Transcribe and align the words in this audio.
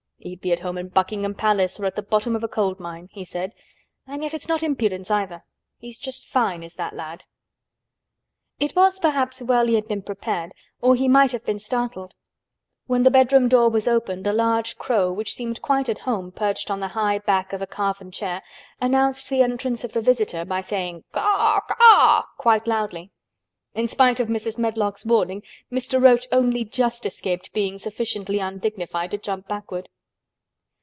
"He'd 0.23 0.39
be 0.39 0.51
at 0.51 0.59
home 0.59 0.77
in 0.77 0.89
Buckingham 0.89 1.33
Palace 1.33 1.79
or 1.79 1.85
at 1.85 1.95
the 1.95 2.03
bottom 2.03 2.35
of 2.35 2.43
a 2.43 2.47
coal 2.47 2.75
mine," 2.77 3.09
he 3.11 3.25
said. 3.25 3.53
"And 4.05 4.21
yet 4.21 4.35
it's 4.35 4.47
not 4.47 4.61
impudence, 4.61 5.09
either. 5.09 5.43
He's 5.79 5.97
just 5.97 6.27
fine, 6.27 6.61
is 6.61 6.75
that 6.75 6.93
lad." 6.95 7.23
It 8.59 8.75
was 8.75 8.99
perhaps 8.99 9.41
well 9.41 9.65
he 9.65 9.73
had 9.73 9.87
been 9.87 10.03
prepared 10.03 10.53
or 10.79 10.93
he 10.95 11.07
might 11.07 11.31
have 11.31 11.43
been 11.43 11.57
startled. 11.57 12.13
When 12.85 13.01
the 13.01 13.09
bedroom 13.09 13.49
door 13.49 13.69
was 13.71 13.87
opened 13.87 14.27
a 14.27 14.31
large 14.31 14.77
crow, 14.77 15.11
which 15.11 15.33
seemed 15.33 15.63
quite 15.63 15.89
at 15.89 15.97
home 16.05 16.31
perched 16.31 16.69
on 16.69 16.81
the 16.81 16.89
high 16.89 17.17
back 17.17 17.51
of 17.51 17.63
a 17.63 17.67
carven 17.67 18.11
chair, 18.11 18.43
announced 18.79 19.27
the 19.27 19.41
entrance 19.41 19.83
of 19.83 19.95
a 19.95 20.01
visitor 20.01 20.45
by 20.45 20.61
saying 20.61 21.03
"Caw—Caw" 21.13 22.25
quite 22.37 22.67
loudly. 22.67 23.09
In 23.73 23.87
spite 23.87 24.19
of 24.19 24.27
Mrs. 24.27 24.59
Medlock's 24.59 25.03
warning, 25.03 25.41
Mr. 25.71 25.99
Roach 25.99 26.27
only 26.31 26.63
just 26.63 27.07
escaped 27.07 27.51
being 27.53 27.79
sufficiently 27.79 28.37
undignified 28.37 29.09
to 29.09 29.17
jump 29.17 29.47
backward. 29.47 29.89